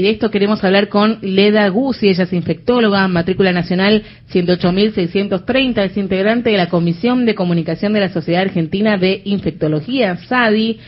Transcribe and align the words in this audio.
De 0.00 0.10
esto 0.10 0.30
queremos 0.30 0.62
hablar 0.62 0.88
con 0.88 1.18
Leda 1.22 1.68
Guzzi, 1.70 2.08
ella 2.08 2.22
es 2.22 2.32
infectóloga, 2.32 3.08
matrícula 3.08 3.52
nacional 3.52 4.04
108.630, 4.32 5.84
es 5.86 5.96
integrante 5.96 6.50
de 6.50 6.56
la 6.56 6.68
Comisión 6.68 7.26
de 7.26 7.34
Comunicación 7.34 7.92
de 7.94 7.98
la 7.98 8.08
Sociedad 8.08 8.42
Argentina 8.42 8.96
de 8.96 9.22
Infectología, 9.24 10.16
SADI. 10.18 10.78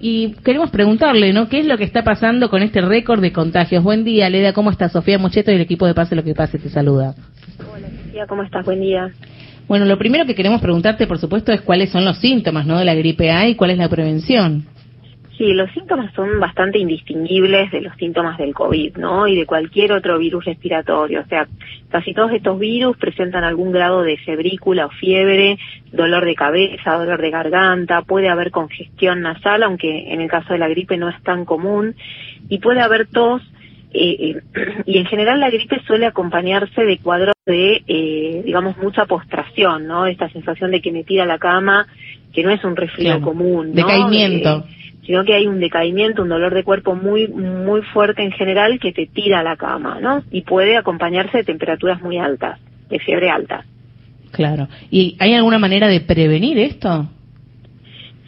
Y 0.00 0.34
queremos 0.44 0.70
preguntarle, 0.70 1.32
¿no? 1.32 1.48
¿Qué 1.48 1.58
es 1.58 1.66
lo 1.66 1.76
que 1.76 1.82
está 1.82 2.04
pasando 2.04 2.50
con 2.50 2.62
este 2.62 2.80
récord 2.82 3.20
de 3.20 3.32
contagios? 3.32 3.82
Buen 3.82 4.04
día, 4.04 4.30
Leda, 4.30 4.52
¿cómo 4.52 4.70
está? 4.70 4.88
Sofía 4.88 5.18
Mocheto 5.18 5.50
y 5.50 5.56
el 5.56 5.60
equipo 5.60 5.88
de 5.88 5.94
Pase 5.94 6.14
lo 6.14 6.22
que 6.22 6.32
pase 6.32 6.60
te 6.60 6.68
saluda. 6.68 7.16
Hola, 7.58 7.88
Sofía, 8.04 8.26
¿cómo 8.28 8.44
estás? 8.44 8.64
Buen 8.64 8.80
día. 8.80 9.10
Bueno, 9.66 9.86
lo 9.86 9.98
primero 9.98 10.24
que 10.24 10.36
queremos 10.36 10.60
preguntarte, 10.60 11.08
por 11.08 11.18
supuesto, 11.18 11.50
es 11.50 11.62
cuáles 11.62 11.90
son 11.90 12.04
los 12.04 12.18
síntomas, 12.18 12.64
¿no? 12.64 12.78
De 12.78 12.84
la 12.84 12.94
gripe 12.94 13.28
A 13.32 13.48
y 13.48 13.56
cuál 13.56 13.72
es 13.72 13.78
la 13.78 13.88
prevención. 13.88 14.66
Sí, 15.42 15.54
los 15.54 15.72
síntomas 15.72 16.14
son 16.14 16.38
bastante 16.38 16.78
indistinguibles 16.78 17.72
de 17.72 17.80
los 17.80 17.96
síntomas 17.96 18.38
del 18.38 18.54
COVID, 18.54 18.96
¿no? 18.98 19.26
Y 19.26 19.34
de 19.34 19.44
cualquier 19.44 19.90
otro 19.90 20.16
virus 20.16 20.44
respiratorio. 20.44 21.22
O 21.22 21.24
sea, 21.24 21.48
casi 21.90 22.14
todos 22.14 22.30
estos 22.30 22.60
virus 22.60 22.96
presentan 22.96 23.42
algún 23.42 23.72
grado 23.72 24.04
de 24.04 24.18
febrícula 24.18 24.86
o 24.86 24.90
fiebre, 24.90 25.58
dolor 25.90 26.26
de 26.26 26.36
cabeza, 26.36 26.94
dolor 26.94 27.20
de 27.20 27.30
garganta, 27.30 28.02
puede 28.02 28.28
haber 28.28 28.52
congestión 28.52 29.22
nasal, 29.22 29.64
aunque 29.64 30.12
en 30.12 30.20
el 30.20 30.30
caso 30.30 30.52
de 30.52 30.60
la 30.60 30.68
gripe 30.68 30.96
no 30.96 31.08
es 31.08 31.20
tan 31.24 31.44
común, 31.44 31.96
y 32.48 32.58
puede 32.58 32.80
haber 32.80 33.08
tos, 33.08 33.42
eh, 33.92 34.16
eh 34.20 34.36
y 34.86 34.98
en 34.98 35.06
general 35.06 35.40
la 35.40 35.50
gripe 35.50 35.82
suele 35.88 36.06
acompañarse 36.06 36.84
de 36.84 36.98
cuadros 36.98 37.34
de, 37.46 37.82
eh, 37.88 38.42
digamos, 38.44 38.78
mucha 38.78 39.06
postración, 39.06 39.88
¿no? 39.88 40.06
Esta 40.06 40.28
sensación 40.28 40.70
de 40.70 40.80
que 40.80 40.92
me 40.92 41.02
tira 41.02 41.26
la 41.26 41.38
cama, 41.38 41.88
que 42.32 42.44
no 42.44 42.50
es 42.50 42.62
un 42.62 42.76
resfriado 42.76 43.20
común, 43.22 43.70
¿no? 43.70 43.74
Decaimiento. 43.74 44.66
Eh, 44.68 44.81
sino 45.04 45.24
que 45.24 45.34
hay 45.34 45.46
un 45.46 45.60
decaimiento, 45.60 46.22
un 46.22 46.28
dolor 46.28 46.54
de 46.54 46.64
cuerpo 46.64 46.94
muy 46.94 47.28
muy 47.28 47.82
fuerte 47.82 48.22
en 48.22 48.32
general 48.32 48.78
que 48.78 48.92
te 48.92 49.06
tira 49.06 49.40
a 49.40 49.42
la 49.42 49.56
cama, 49.56 49.98
¿no? 50.00 50.22
Y 50.30 50.42
puede 50.42 50.76
acompañarse 50.76 51.38
de 51.38 51.44
temperaturas 51.44 52.00
muy 52.02 52.18
altas, 52.18 52.60
de 52.88 52.98
fiebre 52.98 53.30
alta. 53.30 53.64
Claro. 54.30 54.68
¿Y 54.90 55.16
hay 55.18 55.34
alguna 55.34 55.58
manera 55.58 55.88
de 55.88 56.00
prevenir 56.00 56.58
esto? 56.58 57.08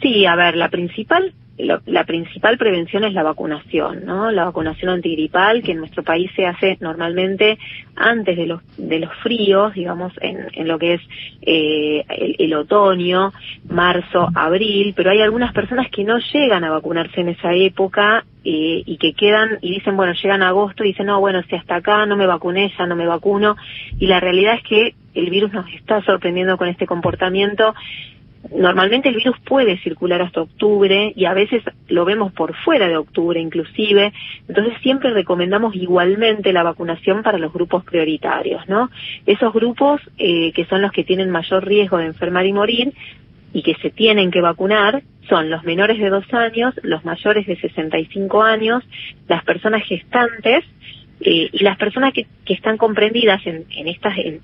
Sí, 0.01 0.25
a 0.25 0.35
ver, 0.35 0.55
la 0.55 0.69
principal 0.69 1.33
la 1.57 2.03
principal 2.03 2.57
prevención 2.57 3.05
es 3.05 3.13
la 3.13 3.23
vacunación, 3.23 4.05
¿no? 4.05 4.29
La 4.29 4.43
vacunación 4.43 4.89
antigripal 4.89 5.63
que 5.63 5.71
en 5.71 5.77
nuestro 5.77 6.03
país 6.03 6.29
se 6.35 6.45
hace 6.45 6.77
normalmente 6.81 7.57
antes 7.95 8.35
de 8.35 8.45
los 8.45 8.61
de 8.77 8.99
los 8.99 9.13
fríos, 9.23 9.73
digamos, 9.73 10.11
en, 10.19 10.47
en 10.53 10.67
lo 10.67 10.77
que 10.77 10.95
es 10.95 11.01
eh, 11.41 12.03
el, 12.39 12.53
otoño, 12.53 13.31
marzo, 13.69 14.27
abril, 14.35 14.93
pero 14.97 15.11
hay 15.11 15.21
algunas 15.21 15.53
personas 15.53 15.89
que 15.89 16.03
no 16.03 16.17
llegan 16.33 16.65
a 16.65 16.71
vacunarse 16.71 17.21
en 17.21 17.29
esa 17.29 17.53
época 17.53 18.25
eh, 18.43 18.83
y 18.85 18.97
que 18.97 19.13
quedan 19.13 19.57
y 19.61 19.71
dicen, 19.71 19.95
bueno, 19.95 20.13
llegan 20.13 20.43
agosto 20.43 20.83
y 20.83 20.87
dicen, 20.87 21.05
no, 21.05 21.21
bueno, 21.21 21.41
si 21.49 21.55
hasta 21.55 21.75
acá 21.75 22.05
no 22.05 22.17
me 22.17 22.27
vacuné, 22.27 22.73
ya 22.77 22.85
no 22.85 22.97
me 22.97 23.07
vacuno, 23.07 23.55
y 23.97 24.07
la 24.07 24.19
realidad 24.19 24.55
es 24.55 24.63
que 24.63 24.95
el 25.13 25.29
virus 25.29 25.53
nos 25.53 25.67
está 25.73 26.01
sorprendiendo 26.03 26.57
con 26.57 26.67
este 26.67 26.85
comportamiento 26.85 27.73
Normalmente 28.53 29.09
el 29.09 29.15
virus 29.15 29.39
puede 29.39 29.77
circular 29.79 30.21
hasta 30.21 30.41
octubre 30.41 31.11
y 31.15 31.25
a 31.25 31.33
veces 31.33 31.63
lo 31.87 32.05
vemos 32.05 32.31
por 32.31 32.55
fuera 32.55 32.87
de 32.87 32.97
octubre 32.97 33.39
inclusive, 33.39 34.13
entonces 34.47 34.73
siempre 34.81 35.11
recomendamos 35.11 35.75
igualmente 35.75 36.53
la 36.53 36.63
vacunación 36.63 37.23
para 37.23 37.37
los 37.37 37.51
grupos 37.51 37.83
prioritarios, 37.83 38.67
¿no? 38.67 38.89
Esos 39.25 39.51
grupos 39.51 40.01
eh, 40.17 40.51
que 40.51 40.65
son 40.65 40.81
los 40.81 40.91
que 40.91 41.03
tienen 41.03 41.31
mayor 41.31 41.65
riesgo 41.65 41.97
de 41.97 42.05
enfermar 42.05 42.45
y 42.45 42.53
morir 42.53 42.93
y 43.51 43.63
que 43.63 43.75
se 43.75 43.89
tienen 43.89 44.31
que 44.31 44.41
vacunar 44.41 45.01
son 45.27 45.49
los 45.49 45.63
menores 45.63 45.97
de 45.97 46.09
dos 46.09 46.31
años, 46.33 46.75
los 46.83 47.03
mayores 47.03 47.47
de 47.47 47.55
65 47.55 48.43
años, 48.43 48.83
las 49.27 49.43
personas 49.43 49.83
gestantes 49.85 50.63
eh, 51.21 51.49
y 51.51 51.63
las 51.63 51.77
personas 51.77 52.13
que, 52.13 52.27
que 52.45 52.53
están 52.53 52.77
comprendidas 52.77 53.45
en, 53.47 53.65
en 53.71 53.87
estas 53.87 54.17
en, 54.17 54.41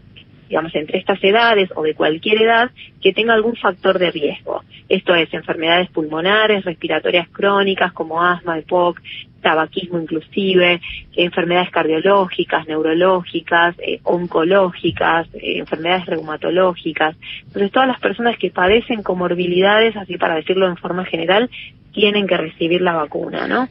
digamos, 0.51 0.75
entre 0.75 0.99
estas 0.99 1.23
edades 1.23 1.69
o 1.77 1.81
de 1.81 1.93
cualquier 1.93 2.41
edad 2.41 2.71
que 3.01 3.13
tenga 3.13 3.33
algún 3.33 3.55
factor 3.55 3.97
de 3.97 4.11
riesgo. 4.11 4.65
Esto 4.89 5.15
es 5.15 5.33
enfermedades 5.33 5.89
pulmonares, 5.91 6.65
respiratorias 6.65 7.29
crónicas 7.29 7.93
como 7.93 8.21
asma, 8.21 8.59
EPOC, 8.59 8.99
tabaquismo 9.41 9.97
inclusive, 9.97 10.81
enfermedades 11.15 11.69
cardiológicas, 11.69 12.67
neurológicas, 12.67 13.75
eh, 13.79 14.01
oncológicas, 14.03 15.29
eh, 15.35 15.59
enfermedades 15.59 16.05
reumatológicas. 16.05 17.15
Entonces 17.45 17.71
todas 17.71 17.87
las 17.87 18.01
personas 18.01 18.37
que 18.37 18.51
padecen 18.51 19.03
comorbilidades, 19.03 19.95
así 19.95 20.17
para 20.17 20.35
decirlo 20.35 20.67
en 20.67 20.75
forma 20.75 21.05
general, 21.05 21.49
tienen 21.93 22.27
que 22.27 22.35
recibir 22.35 22.81
la 22.81 22.91
vacuna, 22.91 23.47
¿no? 23.47 23.69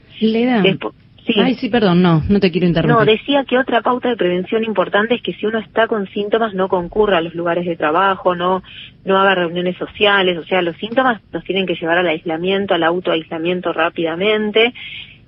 Le 0.62 0.78
Sí. 1.32 1.40
Ay, 1.40 1.54
sí, 1.54 1.68
perdón, 1.68 2.02
no, 2.02 2.22
no 2.28 2.40
te 2.40 2.50
quiero 2.50 2.66
interrumpir. 2.66 2.96
No, 2.96 3.04
decía 3.04 3.44
que 3.44 3.58
otra 3.58 3.82
pauta 3.82 4.08
de 4.08 4.16
prevención 4.16 4.64
importante 4.64 5.14
es 5.14 5.22
que 5.22 5.34
si 5.34 5.46
uno 5.46 5.58
está 5.58 5.86
con 5.86 6.06
síntomas 6.08 6.54
no 6.54 6.68
concurra 6.68 7.18
a 7.18 7.20
los 7.20 7.34
lugares 7.34 7.66
de 7.66 7.76
trabajo, 7.76 8.34
no 8.34 8.62
no 9.04 9.18
haga 9.18 9.34
reuniones 9.34 9.76
sociales, 9.76 10.36
o 10.38 10.44
sea, 10.44 10.60
los 10.62 10.76
síntomas 10.76 11.20
nos 11.32 11.42
tienen 11.44 11.66
que 11.66 11.74
llevar 11.74 11.98
al 11.98 12.08
aislamiento, 12.08 12.74
al 12.74 12.82
autoaislamiento 12.82 13.72
rápidamente 13.72 14.74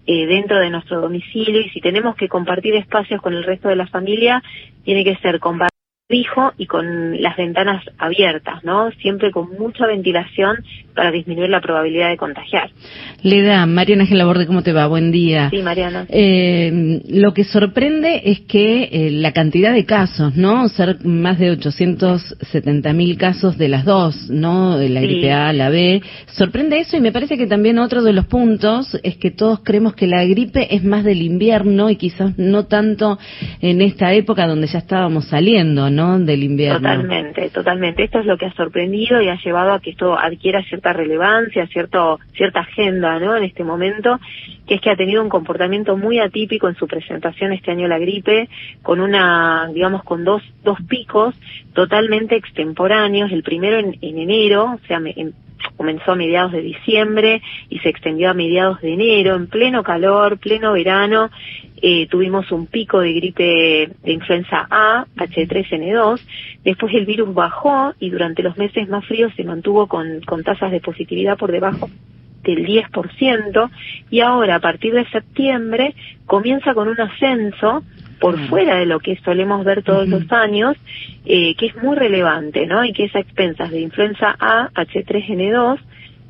eh, 0.06 0.26
dentro 0.26 0.58
de 0.58 0.68
nuestro 0.68 1.00
domicilio 1.00 1.60
y 1.60 1.68
si 1.70 1.80
tenemos 1.80 2.16
que 2.16 2.28
compartir 2.28 2.74
espacios 2.74 3.22
con 3.22 3.34
el 3.34 3.44
resto 3.44 3.68
de 3.68 3.76
la 3.76 3.86
familia, 3.86 4.42
tiene 4.84 5.04
que 5.04 5.16
ser 5.16 5.38
con 5.38 5.58
fijo 6.12 6.52
y 6.58 6.66
con 6.66 7.22
las 7.22 7.38
ventanas 7.38 7.82
abiertas, 7.96 8.62
¿no? 8.64 8.90
Siempre 9.00 9.30
con 9.30 9.48
mucha 9.58 9.86
ventilación 9.86 10.58
para 10.94 11.10
disminuir 11.10 11.48
la 11.48 11.62
probabilidad 11.62 12.10
de 12.10 12.18
contagiar. 12.18 12.68
Leda, 13.22 13.64
Mariana 13.64 14.04
Gelaborde, 14.04 14.46
¿cómo 14.46 14.62
te 14.62 14.74
va? 14.74 14.86
Buen 14.88 15.10
día. 15.10 15.48
Sí, 15.48 15.62
Mariana. 15.62 16.04
Eh, 16.10 17.00
lo 17.08 17.32
que 17.32 17.44
sorprende 17.44 18.20
es 18.26 18.40
que 18.40 18.90
eh, 18.92 19.10
la 19.10 19.32
cantidad 19.32 19.72
de 19.72 19.86
casos, 19.86 20.36
¿no? 20.36 20.68
Ser 20.68 21.02
más 21.02 21.38
de 21.38 21.52
870 21.52 22.92
mil 22.92 23.16
casos 23.16 23.56
de 23.56 23.68
las 23.68 23.86
dos, 23.86 24.28
¿no? 24.28 24.76
De 24.76 24.90
la 24.90 25.00
gripe 25.00 25.32
A, 25.32 25.50
la 25.54 25.70
B. 25.70 26.02
Sorprende 26.26 26.78
eso 26.78 26.98
y 26.98 27.00
me 27.00 27.12
parece 27.12 27.38
que 27.38 27.46
también 27.46 27.78
otro 27.78 28.02
de 28.02 28.12
los 28.12 28.26
puntos 28.26 28.98
es 29.02 29.16
que 29.16 29.30
todos 29.30 29.60
creemos 29.64 29.94
que 29.94 30.06
la 30.06 30.26
gripe 30.26 30.74
es 30.74 30.84
más 30.84 31.04
del 31.04 31.22
invierno 31.22 31.88
y 31.88 31.96
quizás 31.96 32.36
no 32.36 32.66
tanto 32.66 33.18
en 33.62 33.80
esta 33.80 34.12
época 34.12 34.46
donde 34.46 34.66
ya 34.66 34.78
estábamos 34.78 35.24
saliendo, 35.28 35.88
¿no? 35.88 36.01
Del 36.02 36.42
invierno. 36.42 36.78
Totalmente, 36.78 37.50
totalmente. 37.50 38.02
Esto 38.04 38.18
es 38.18 38.26
lo 38.26 38.36
que 38.36 38.46
ha 38.46 38.52
sorprendido 38.54 39.20
y 39.20 39.28
ha 39.28 39.40
llevado 39.40 39.72
a 39.72 39.80
que 39.80 39.90
esto 39.90 40.18
adquiera 40.18 40.62
cierta 40.64 40.92
relevancia, 40.92 41.66
cierto, 41.68 42.18
cierta 42.34 42.60
agenda, 42.60 43.18
¿no? 43.20 43.36
En 43.36 43.44
este 43.44 43.62
momento, 43.62 44.18
que 44.66 44.74
es 44.74 44.80
que 44.80 44.90
ha 44.90 44.96
tenido 44.96 45.22
un 45.22 45.28
comportamiento 45.28 45.96
muy 45.96 46.18
atípico 46.18 46.68
en 46.68 46.74
su 46.74 46.86
presentación 46.86 47.52
este 47.52 47.70
año 47.70 47.86
la 47.88 47.98
gripe, 47.98 48.48
con 48.82 49.00
una, 49.00 49.70
digamos, 49.72 50.02
con 50.02 50.24
dos, 50.24 50.42
dos 50.64 50.78
picos 50.88 51.34
totalmente 51.72 52.36
extemporáneos. 52.36 53.30
El 53.30 53.42
primero 53.42 53.78
en, 53.78 53.96
enero, 54.00 54.78
o 54.82 54.86
sea, 54.86 55.00
comenzó 55.76 56.12
a 56.12 56.16
mediados 56.16 56.52
de 56.52 56.62
diciembre 56.62 57.42
y 57.68 57.78
se 57.78 57.88
extendió 57.88 58.30
a 58.30 58.34
mediados 58.34 58.80
de 58.80 58.94
enero, 58.94 59.36
en 59.36 59.46
pleno 59.46 59.82
calor, 59.82 60.38
pleno 60.38 60.72
verano, 60.72 61.30
eh, 61.82 62.06
tuvimos 62.06 62.50
un 62.52 62.66
pico 62.66 63.00
de 63.00 63.12
gripe 63.12 63.90
de 64.02 64.12
influenza 64.12 64.66
A, 64.70 65.04
H3N2, 65.16 66.20
después 66.64 66.94
el 66.94 67.06
virus 67.06 67.34
bajó 67.34 67.92
y 67.98 68.10
durante 68.10 68.42
los 68.42 68.56
meses 68.56 68.88
más 68.88 69.04
fríos 69.04 69.32
se 69.36 69.42
mantuvo 69.42 69.88
con, 69.88 70.20
con 70.20 70.44
tasas 70.44 70.70
de 70.70 70.80
positividad 70.80 71.36
por 71.36 71.50
debajo 71.50 71.90
del 72.44 72.66
10% 72.66 73.70
y 74.10 74.20
ahora 74.20 74.56
a 74.56 74.60
partir 74.60 74.94
de 74.94 75.08
septiembre 75.10 75.94
comienza 76.26 76.72
con 76.74 76.88
un 76.88 77.00
ascenso 77.00 77.82
por 78.20 78.38
fuera 78.46 78.76
de 78.76 78.86
lo 78.86 79.00
que 79.00 79.16
solemos 79.24 79.64
ver 79.64 79.82
todos 79.82 80.08
los 80.08 80.30
años, 80.30 80.76
eh, 81.24 81.56
que 81.56 81.66
es 81.66 81.82
muy 81.82 81.96
relevante, 81.96 82.68
¿no? 82.68 82.84
Y 82.84 82.92
que 82.92 83.06
es 83.06 83.16
a 83.16 83.18
expensas 83.18 83.72
de 83.72 83.80
influenza 83.80 84.36
A, 84.38 84.70
H3N2, 84.74 85.80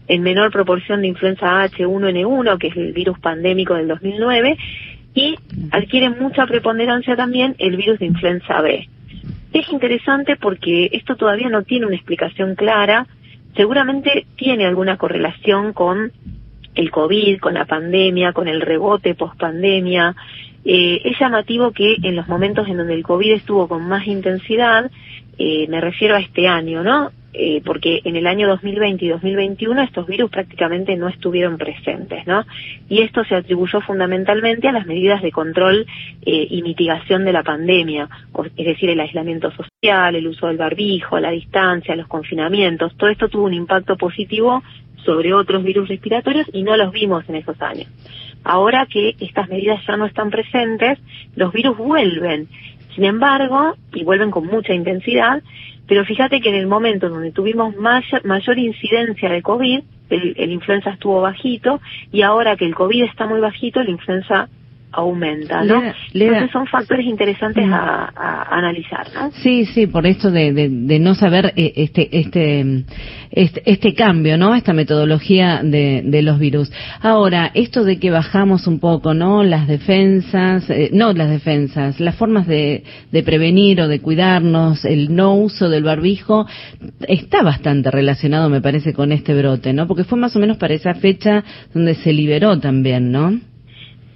en 0.08 0.22
menor 0.22 0.50
proporción 0.50 1.02
de 1.02 1.08
influenza 1.08 1.60
A, 1.60 1.68
H1N1, 1.68 2.56
que 2.58 2.68
es 2.68 2.76
el 2.78 2.94
virus 2.94 3.18
pandémico 3.18 3.74
del 3.74 3.88
2009, 3.88 4.56
y 5.14 5.36
adquiere 5.70 6.10
mucha 6.10 6.46
preponderancia 6.46 7.16
también 7.16 7.54
el 7.58 7.76
virus 7.76 7.98
de 7.98 8.06
influenza 8.06 8.60
B. 8.60 8.88
Es 9.52 9.68
interesante 9.70 10.36
porque 10.36 10.88
esto 10.92 11.16
todavía 11.16 11.48
no 11.48 11.62
tiene 11.62 11.86
una 11.86 11.96
explicación 11.96 12.54
clara, 12.54 13.06
seguramente 13.54 14.26
tiene 14.36 14.64
alguna 14.64 14.96
correlación 14.96 15.72
con 15.72 16.12
el 16.74 16.90
COVID, 16.90 17.38
con 17.38 17.54
la 17.54 17.66
pandemia, 17.66 18.32
con 18.32 18.48
el 18.48 18.62
rebote 18.62 19.14
post 19.14 19.38
pandemia. 19.38 20.16
Eh, 20.64 21.00
es 21.04 21.18
llamativo 21.18 21.72
que 21.72 21.96
en 22.02 22.16
los 22.16 22.28
momentos 22.28 22.66
en 22.68 22.78
donde 22.78 22.94
el 22.94 23.02
COVID 23.02 23.32
estuvo 23.32 23.68
con 23.68 23.86
más 23.86 24.06
intensidad, 24.06 24.90
eh, 25.38 25.66
me 25.68 25.80
refiero 25.80 26.14
a 26.14 26.20
este 26.20 26.48
año, 26.48 26.82
¿no? 26.82 27.10
Eh, 27.34 27.62
porque 27.64 28.02
en 28.04 28.16
el 28.16 28.26
año 28.26 28.46
2020 28.46 29.06
y 29.06 29.08
2021 29.08 29.80
estos 29.82 30.06
virus 30.06 30.30
prácticamente 30.30 30.96
no 30.96 31.08
estuvieron 31.08 31.56
presentes, 31.56 32.26
¿no? 32.26 32.44
Y 32.90 33.00
esto 33.00 33.24
se 33.24 33.34
atribuyó 33.34 33.80
fundamentalmente 33.80 34.68
a 34.68 34.72
las 34.72 34.84
medidas 34.84 35.22
de 35.22 35.32
control 35.32 35.86
eh, 36.26 36.46
y 36.50 36.60
mitigación 36.60 37.24
de 37.24 37.32
la 37.32 37.42
pandemia, 37.42 38.06
es 38.54 38.66
decir, 38.66 38.90
el 38.90 39.00
aislamiento 39.00 39.50
social, 39.50 40.14
el 40.14 40.26
uso 40.26 40.48
del 40.48 40.58
barbijo, 40.58 41.18
la 41.20 41.30
distancia, 41.30 41.96
los 41.96 42.06
confinamientos, 42.06 42.94
todo 42.98 43.08
esto 43.08 43.30
tuvo 43.30 43.44
un 43.44 43.54
impacto 43.54 43.96
positivo 43.96 44.62
sobre 45.02 45.32
otros 45.32 45.64
virus 45.64 45.88
respiratorios 45.88 46.46
y 46.52 46.62
no 46.62 46.76
los 46.76 46.92
vimos 46.92 47.26
en 47.30 47.36
esos 47.36 47.60
años. 47.62 47.88
Ahora 48.44 48.86
que 48.86 49.16
estas 49.20 49.48
medidas 49.48 49.80
ya 49.86 49.96
no 49.96 50.04
están 50.04 50.30
presentes, 50.30 50.98
los 51.34 51.50
virus 51.52 51.78
vuelven. 51.78 52.48
Sin 52.94 53.04
embargo, 53.04 53.74
y 53.94 54.04
vuelven 54.04 54.30
con 54.30 54.46
mucha 54.46 54.74
intensidad, 54.74 55.42
pero 55.86 56.04
fíjate 56.04 56.40
que 56.40 56.48
en 56.48 56.54
el 56.54 56.66
momento 56.66 57.08
donde 57.08 57.32
tuvimos 57.32 57.76
mayor, 57.76 58.24
mayor 58.24 58.58
incidencia 58.58 59.28
de 59.28 59.42
COVID, 59.42 59.80
el, 60.10 60.34
el 60.36 60.52
influenza 60.52 60.90
estuvo 60.90 61.20
bajito, 61.20 61.80
y 62.10 62.22
ahora 62.22 62.56
que 62.56 62.64
el 62.64 62.74
COVID 62.74 63.04
está 63.04 63.26
muy 63.26 63.40
bajito, 63.40 63.82
la 63.82 63.90
influenza 63.90 64.48
aumenta, 64.92 65.64
¿no? 65.64 65.82
Entonces 66.12 66.50
son 66.52 66.66
factores 66.66 67.06
interesantes 67.06 67.66
mm. 67.66 67.72
a, 67.72 68.42
analizar, 68.50 69.06
¿no? 69.14 69.30
Sí, 69.42 69.64
sí, 69.66 69.86
por 69.86 70.06
esto 70.06 70.30
de, 70.30 70.52
de, 70.52 70.98
no 70.98 71.14
saber 71.14 71.52
eh, 71.56 71.72
este, 71.76 72.18
este, 72.18 72.84
este, 73.30 73.62
este, 73.64 73.94
cambio, 73.94 74.36
¿no? 74.36 74.54
Esta 74.54 74.72
metodología 74.72 75.62
de, 75.62 76.02
de, 76.04 76.22
los 76.22 76.38
virus. 76.38 76.70
Ahora, 77.00 77.50
esto 77.54 77.84
de 77.84 77.98
que 77.98 78.10
bajamos 78.10 78.66
un 78.66 78.78
poco, 78.80 79.14
¿no? 79.14 79.42
Las 79.42 79.66
defensas, 79.66 80.68
eh, 80.68 80.90
no 80.92 81.12
las 81.12 81.30
defensas, 81.30 81.98
las 81.98 82.14
formas 82.16 82.46
de, 82.46 82.84
de 83.10 83.22
prevenir 83.22 83.80
o 83.80 83.88
de 83.88 84.00
cuidarnos, 84.00 84.84
el 84.84 85.14
no 85.14 85.34
uso 85.34 85.70
del 85.70 85.84
barbijo, 85.84 86.46
está 87.08 87.42
bastante 87.42 87.90
relacionado, 87.90 88.50
me 88.50 88.60
parece, 88.60 88.92
con 88.92 89.12
este 89.12 89.34
brote, 89.34 89.72
¿no? 89.72 89.86
Porque 89.86 90.04
fue 90.04 90.18
más 90.18 90.36
o 90.36 90.38
menos 90.38 90.58
para 90.58 90.74
esa 90.74 90.94
fecha 90.94 91.42
donde 91.72 91.94
se 91.94 92.12
liberó 92.12 92.58
también, 92.60 93.10
¿no? 93.10 93.51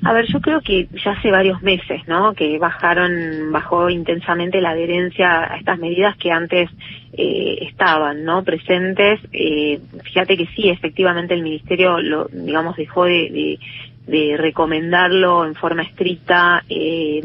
A 0.06 0.12
ver, 0.12 0.24
yo 0.28 0.40
creo 0.40 0.60
que 0.60 0.86
ya 1.04 1.10
hace 1.10 1.32
varios 1.32 1.60
meses, 1.62 2.06
¿no? 2.06 2.32
Que 2.32 2.60
bajaron, 2.60 3.50
bajó 3.50 3.90
intensamente 3.90 4.60
la 4.60 4.70
adherencia 4.70 5.52
a 5.52 5.56
estas 5.56 5.80
medidas 5.80 6.16
que 6.16 6.30
antes 6.30 6.70
eh, 7.12 7.58
estaban, 7.62 8.22
¿no? 8.22 8.44
Presentes. 8.44 9.18
Eh, 9.32 9.80
fíjate 10.04 10.36
que 10.36 10.46
sí, 10.54 10.68
efectivamente 10.68 11.34
el 11.34 11.42
ministerio, 11.42 12.00
lo, 12.00 12.28
digamos, 12.30 12.76
dejó 12.76 13.06
de, 13.06 13.58
de, 14.06 14.36
recomendarlo 14.36 15.44
en 15.44 15.56
forma 15.56 15.82
estricta 15.82 16.62
eh, 16.68 17.22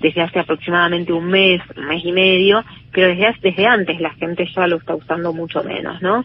desde 0.00 0.22
hace 0.22 0.38
aproximadamente 0.38 1.12
un 1.12 1.26
mes, 1.26 1.60
un 1.76 1.86
mes 1.86 2.04
y 2.04 2.12
medio, 2.12 2.62
pero 2.92 3.08
desde, 3.08 3.34
desde 3.42 3.66
antes 3.66 4.00
la 4.00 4.10
gente 4.10 4.48
ya 4.54 4.68
lo 4.68 4.76
está 4.76 4.94
usando 4.94 5.32
mucho 5.32 5.64
menos, 5.64 6.00
¿no? 6.00 6.24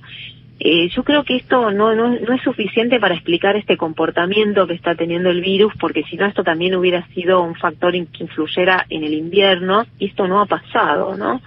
Eh, 0.60 0.88
yo 0.90 1.04
creo 1.04 1.24
que 1.24 1.36
esto 1.36 1.70
no, 1.72 1.94
no, 1.94 2.18
no, 2.18 2.34
es 2.34 2.42
suficiente 2.42 3.00
para 3.00 3.16
explicar 3.16 3.58
este 3.58 3.76
comportamiento 3.76 4.66
que 4.66 4.74
está 4.74 4.96
teniendo 4.96 5.30
el 5.30 5.42
virus, 5.42 5.74
porque 5.80 6.04
si 6.04 6.16
no 6.16 6.26
esto 6.26 6.44
también 6.44 6.76
hubiera 6.76 7.06
sido 7.08 7.44
un 7.44 7.56
factor 7.56 7.92
que 7.92 8.24
influyera 8.24 8.86
en 8.90 9.04
el 9.04 9.14
invierno, 9.14 9.86
y 10.00 10.06
esto 10.06 10.28
no 10.28 10.40
ha 10.40 10.46
pasado, 10.46 11.18
¿no? 11.18 11.42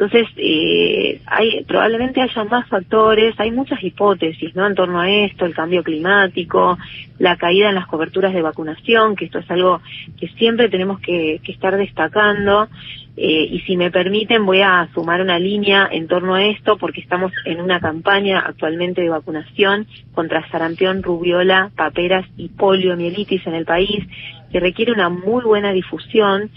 Entonces, 0.00 0.28
eh, 0.38 1.20
hay, 1.26 1.62
probablemente 1.64 2.22
haya 2.22 2.44
más 2.44 2.66
factores, 2.68 3.38
hay 3.38 3.50
muchas 3.50 3.84
hipótesis, 3.84 4.56
¿no? 4.56 4.66
En 4.66 4.74
torno 4.74 4.98
a 4.98 5.10
esto, 5.10 5.44
el 5.44 5.54
cambio 5.54 5.82
climático, 5.84 6.78
la 7.18 7.36
caída 7.36 7.68
en 7.68 7.74
las 7.74 7.86
coberturas 7.86 8.32
de 8.32 8.40
vacunación, 8.40 9.14
que 9.14 9.26
esto 9.26 9.40
es 9.40 9.50
algo 9.50 9.82
que 10.18 10.28
siempre 10.38 10.70
tenemos 10.70 11.00
que, 11.00 11.42
que 11.44 11.52
estar 11.52 11.76
destacando. 11.76 12.70
Eh, 13.14 13.48
y 13.50 13.60
si 13.66 13.76
me 13.76 13.90
permiten, 13.90 14.46
voy 14.46 14.62
a 14.62 14.88
sumar 14.94 15.20
una 15.20 15.38
línea 15.38 15.86
en 15.92 16.08
torno 16.08 16.34
a 16.34 16.46
esto, 16.46 16.78
porque 16.78 17.02
estamos 17.02 17.30
en 17.44 17.60
una 17.60 17.78
campaña 17.78 18.38
actualmente 18.40 19.02
de 19.02 19.10
vacunación 19.10 19.86
contra 20.14 20.48
sarampión, 20.48 21.02
rubiola, 21.02 21.72
paperas 21.76 22.24
y 22.38 22.48
poliomielitis 22.48 23.46
en 23.46 23.52
el 23.52 23.66
país, 23.66 24.02
que 24.50 24.60
requiere 24.60 24.92
una 24.92 25.10
muy 25.10 25.44
buena 25.44 25.72
difusión 25.72 26.50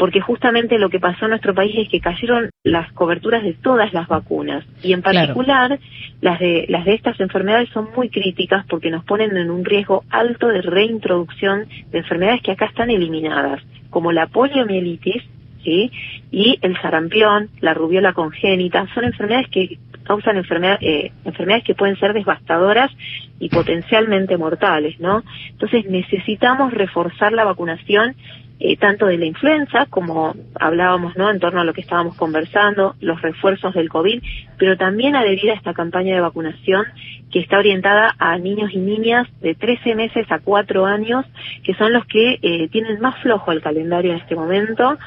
porque 0.00 0.22
justamente 0.22 0.78
lo 0.78 0.88
que 0.88 0.98
pasó 0.98 1.26
en 1.26 1.32
nuestro 1.32 1.54
país 1.54 1.74
es 1.76 1.90
que 1.90 2.00
cayeron 2.00 2.48
las 2.64 2.90
coberturas 2.94 3.42
de 3.42 3.52
todas 3.52 3.92
las 3.92 4.08
vacunas 4.08 4.64
y 4.82 4.94
en 4.94 5.02
particular 5.02 5.78
las 6.22 6.40
de 6.40 6.64
las 6.70 6.86
de 6.86 6.94
estas 6.94 7.20
enfermedades 7.20 7.68
son 7.68 7.90
muy 7.94 8.08
críticas 8.08 8.64
porque 8.66 8.90
nos 8.90 9.04
ponen 9.04 9.36
en 9.36 9.50
un 9.50 9.62
riesgo 9.62 10.04
alto 10.08 10.48
de 10.48 10.62
reintroducción 10.62 11.66
de 11.90 11.98
enfermedades 11.98 12.40
que 12.40 12.52
acá 12.52 12.64
están 12.64 12.88
eliminadas, 12.88 13.62
como 13.90 14.10
la 14.10 14.26
poliomielitis, 14.26 15.22
¿sí? 15.62 15.92
Y 16.30 16.58
el 16.62 16.80
sarampión, 16.80 17.50
la 17.60 17.74
rubiola 17.74 18.14
congénita, 18.14 18.86
son 18.94 19.04
enfermedades 19.04 19.48
que 19.50 19.78
causan 20.10 20.36
eh, 20.36 21.12
enfermedades 21.24 21.62
que 21.62 21.76
pueden 21.76 21.96
ser 22.00 22.12
devastadoras 22.14 22.90
y 23.38 23.48
potencialmente 23.48 24.36
mortales, 24.36 24.98
¿no? 24.98 25.22
Entonces 25.50 25.86
necesitamos 25.86 26.74
reforzar 26.74 27.32
la 27.32 27.44
vacunación 27.44 28.16
eh, 28.58 28.76
tanto 28.76 29.06
de 29.06 29.18
la 29.18 29.26
influenza, 29.26 29.86
como 29.86 30.34
hablábamos, 30.58 31.16
¿no? 31.16 31.30
En 31.30 31.38
torno 31.38 31.60
a 31.60 31.64
lo 31.64 31.72
que 31.72 31.82
estábamos 31.82 32.16
conversando, 32.16 32.96
los 33.00 33.22
refuerzos 33.22 33.72
del 33.72 33.88
COVID, 33.88 34.20
pero 34.58 34.76
también 34.76 35.14
adherir 35.14 35.52
a 35.52 35.54
esta 35.54 35.74
campaña 35.74 36.16
de 36.16 36.20
vacunación 36.20 36.86
que 37.30 37.38
está 37.38 37.58
orientada 37.58 38.16
a 38.18 38.36
niños 38.36 38.72
y 38.72 38.78
niñas 38.78 39.28
de 39.40 39.54
13 39.54 39.94
meses 39.94 40.26
a 40.32 40.40
4 40.40 40.86
años, 40.86 41.24
que 41.62 41.74
son 41.74 41.92
los 41.92 42.04
que 42.06 42.40
eh, 42.42 42.68
tienen 42.72 43.00
más 43.00 43.16
flojo 43.22 43.52
el 43.52 43.62
calendario 43.62 44.10
en 44.10 44.18
este 44.18 44.34
momento 44.34 44.98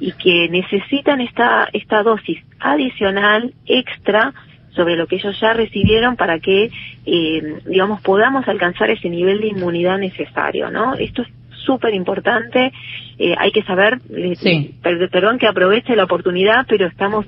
y 0.00 0.12
que 0.12 0.48
necesitan 0.48 1.20
esta, 1.20 1.68
esta 1.72 2.02
dosis 2.02 2.42
adicional 2.58 3.52
extra 3.66 4.32
sobre 4.74 4.96
lo 4.96 5.06
que 5.06 5.16
ellos 5.16 5.38
ya 5.40 5.52
recibieron 5.52 6.16
para 6.16 6.38
que, 6.38 6.70
eh, 7.06 7.54
digamos, 7.66 8.00
podamos 8.02 8.46
alcanzar 8.48 8.90
ese 8.90 9.08
nivel 9.08 9.40
de 9.40 9.48
inmunidad 9.48 9.98
necesario, 9.98 10.70
¿no? 10.70 10.94
Esto 10.94 11.22
es 11.22 11.28
súper 11.64 11.94
importante. 11.94 12.72
Eh, 13.18 13.34
hay 13.38 13.52
que 13.52 13.62
saber, 13.62 13.98
eh, 14.16 14.70
perdón 14.82 15.38
que 15.38 15.46
aproveche 15.46 15.94
la 15.94 16.04
oportunidad, 16.04 16.64
pero 16.66 16.86
estamos 16.86 17.26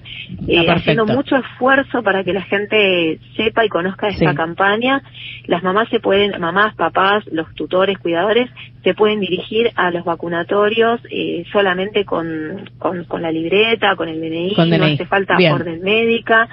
eh, 0.49 0.67
haciendo 0.69 1.05
mucho 1.05 1.37
esfuerzo 1.37 2.03
para 2.03 2.25
que 2.25 2.33
la 2.33 2.43
gente 2.43 3.19
sepa 3.37 3.65
y 3.65 3.69
conozca 3.69 4.09
esta 4.09 4.35
campaña. 4.35 5.03
Las 5.47 5.63
mamás 5.63 5.89
se 5.91 6.01
pueden, 6.01 6.41
mamás, 6.41 6.75
papás, 6.77 7.25
los 7.31 7.53
tutores, 7.55 7.99
cuidadores, 7.99 8.49
se 8.83 8.95
pueden 8.95 9.21
dirigir 9.21 9.71
a 9.77 9.91
los 9.91 10.05
vacunatorios 10.05 11.01
eh, 11.11 11.45
solamente 11.53 12.05
con, 12.05 12.71
con, 12.79 13.23
la 13.23 13.31
libreta, 13.31 13.95
con 13.97 14.09
el 14.09 14.21
DNI, 14.21 14.55
no 14.79 14.85
hace 14.85 15.07
falta 15.07 15.37
orden 15.37 15.83
médica 15.83 16.49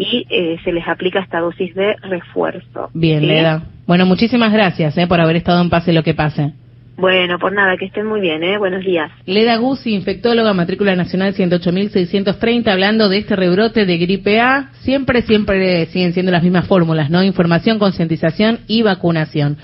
y 0.00 0.26
eh, 0.30 0.56
se 0.64 0.72
les 0.72 0.88
aplica 0.88 1.20
esta 1.20 1.40
dosis 1.40 1.74
de 1.74 1.94
refuerzo. 2.00 2.88
Bien, 2.94 3.26
Leda. 3.26 3.64
Bueno, 3.86 4.06
muchísimas 4.06 4.50
gracias 4.50 4.96
eh, 4.96 5.06
por 5.06 5.20
haber 5.20 5.36
estado 5.36 5.60
en 5.60 5.68
Pase 5.68 5.92
lo 5.92 6.02
que 6.02 6.14
pase. 6.14 6.54
Bueno, 6.96 7.38
por 7.38 7.52
nada, 7.52 7.76
que 7.78 7.86
estén 7.86 8.06
muy 8.06 8.20
bien, 8.20 8.42
¿eh? 8.42 8.58
Buenos 8.58 8.84
días. 8.84 9.10
Leda 9.24 9.56
Guzzi, 9.56 9.94
infectóloga, 9.94 10.52
matrícula 10.52 10.94
nacional 10.96 11.34
108.630, 11.34 12.68
hablando 12.68 13.08
de 13.08 13.18
este 13.18 13.36
rebrote 13.36 13.86
de 13.86 13.96
gripe 13.96 14.38
A. 14.38 14.70
Siempre, 14.80 15.22
siempre 15.22 15.86
siguen 15.86 16.12
siendo 16.12 16.30
las 16.30 16.42
mismas 16.42 16.66
fórmulas, 16.66 17.08
¿no? 17.08 17.22
Información, 17.22 17.78
concientización 17.78 18.60
y 18.66 18.82
vacunación. 18.82 19.56